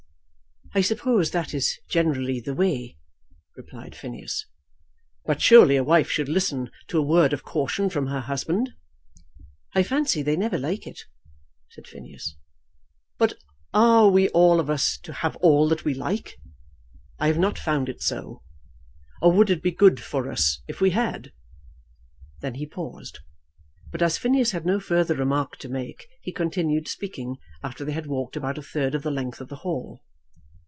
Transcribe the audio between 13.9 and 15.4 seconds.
we all of us to have